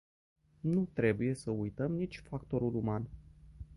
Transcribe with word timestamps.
Nu 0.61 0.89
trebuie 0.93 1.33
să 1.33 1.51
uităm 1.51 1.91
nici 1.95 2.19
factorul 2.29 2.75
uman. 2.75 3.09